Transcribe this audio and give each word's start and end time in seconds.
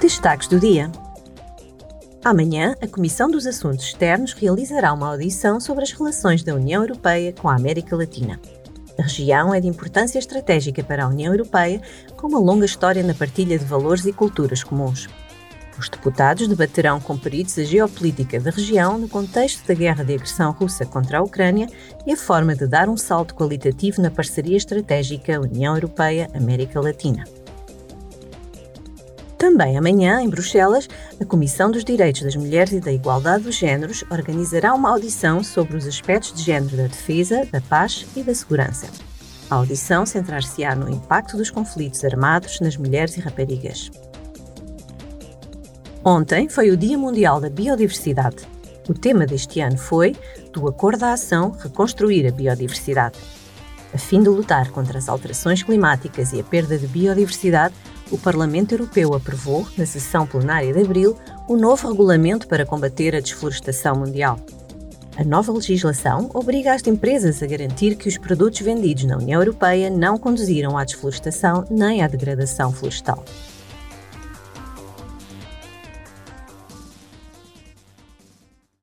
Destaques 0.00 0.46
do 0.46 0.60
dia. 0.60 0.92
Amanhã, 2.24 2.76
a 2.80 2.86
Comissão 2.86 3.28
dos 3.28 3.48
Assuntos 3.48 3.84
Externos 3.84 4.32
realizará 4.32 4.92
uma 4.92 5.08
audição 5.08 5.58
sobre 5.58 5.82
as 5.82 5.90
relações 5.90 6.44
da 6.44 6.54
União 6.54 6.82
Europeia 6.82 7.32
com 7.32 7.48
a 7.48 7.56
América 7.56 7.96
Latina. 7.96 8.40
A 8.96 9.02
região 9.02 9.52
é 9.52 9.60
de 9.60 9.66
importância 9.66 10.20
estratégica 10.20 10.84
para 10.84 11.04
a 11.04 11.08
União 11.08 11.32
Europeia, 11.32 11.82
com 12.16 12.28
uma 12.28 12.38
longa 12.38 12.64
história 12.64 13.02
na 13.02 13.12
partilha 13.12 13.58
de 13.58 13.64
valores 13.64 14.06
e 14.06 14.12
culturas 14.12 14.62
comuns. 14.62 15.08
Os 15.76 15.88
deputados 15.88 16.46
debaterão 16.46 17.00
com 17.00 17.18
peritos 17.18 17.58
a 17.58 17.64
geopolítica 17.64 18.38
da 18.38 18.50
região 18.50 18.98
no 18.98 19.08
contexto 19.08 19.66
da 19.66 19.74
guerra 19.74 20.04
de 20.04 20.14
agressão 20.14 20.52
russa 20.52 20.86
contra 20.86 21.18
a 21.18 21.22
Ucrânia 21.22 21.66
e 22.06 22.12
a 22.12 22.16
forma 22.16 22.54
de 22.54 22.68
dar 22.68 22.88
um 22.88 22.96
salto 22.96 23.34
qualitativo 23.34 24.00
na 24.00 24.12
parceria 24.12 24.56
estratégica 24.56 25.40
União 25.40 25.74
Europeia-América 25.74 26.80
Latina. 26.80 27.24
Também 29.38 29.78
amanhã, 29.78 30.20
em 30.20 30.28
Bruxelas, 30.28 30.88
a 31.20 31.24
Comissão 31.24 31.70
dos 31.70 31.84
Direitos 31.84 32.22
das 32.22 32.34
Mulheres 32.34 32.72
e 32.72 32.80
da 32.80 32.92
Igualdade 32.92 33.44
dos 33.44 33.54
Gêneros 33.54 34.02
organizará 34.10 34.74
uma 34.74 34.90
audição 34.90 35.44
sobre 35.44 35.76
os 35.76 35.86
aspectos 35.86 36.34
de 36.34 36.42
género 36.42 36.76
da 36.76 36.88
defesa, 36.88 37.46
da 37.52 37.60
paz 37.60 38.04
e 38.16 38.22
da 38.24 38.34
segurança. 38.34 38.88
A 39.48 39.54
audição 39.54 40.04
centrar-se-á 40.04 40.74
no 40.74 40.90
impacto 40.90 41.36
dos 41.36 41.50
conflitos 41.50 42.04
armados 42.04 42.58
nas 42.58 42.76
mulheres 42.76 43.16
e 43.16 43.20
raparigas. 43.20 43.92
Ontem 46.04 46.48
foi 46.48 46.70
o 46.70 46.76
Dia 46.76 46.98
Mundial 46.98 47.40
da 47.40 47.48
Biodiversidade. 47.48 48.38
O 48.88 48.94
tema 48.94 49.24
deste 49.24 49.60
ano 49.60 49.78
foi 49.78 50.16
Do 50.52 50.66
Acordo 50.66 51.04
à 51.04 51.12
Ação 51.12 51.52
Reconstruir 51.52 52.26
a 52.26 52.32
Biodiversidade. 52.32 53.16
A 53.94 53.98
fim 53.98 54.22
de 54.22 54.28
lutar 54.28 54.70
contra 54.70 54.98
as 54.98 55.08
alterações 55.08 55.62
climáticas 55.62 56.32
e 56.32 56.40
a 56.40 56.44
perda 56.44 56.76
de 56.76 56.86
biodiversidade, 56.86 57.74
o 58.10 58.18
Parlamento 58.18 58.72
Europeu 58.72 59.14
aprovou, 59.14 59.66
na 59.76 59.84
sessão 59.84 60.26
plenária 60.26 60.72
de 60.72 60.80
abril, 60.80 61.16
o 61.48 61.56
novo 61.56 61.88
regulamento 61.88 62.46
para 62.48 62.66
combater 62.66 63.14
a 63.14 63.20
desflorestação 63.20 63.96
mundial. 63.96 64.38
A 65.16 65.24
nova 65.24 65.52
legislação 65.52 66.30
obriga 66.32 66.72
as 66.72 66.86
empresas 66.86 67.42
a 67.42 67.46
garantir 67.46 67.96
que 67.96 68.08
os 68.08 68.16
produtos 68.16 68.60
vendidos 68.60 69.04
na 69.04 69.16
União 69.16 69.40
Europeia 69.40 69.90
não 69.90 70.16
conduziram 70.16 70.78
à 70.78 70.84
desflorestação 70.84 71.64
nem 71.68 72.02
à 72.02 72.08
degradação 72.08 72.72
florestal. 72.72 73.24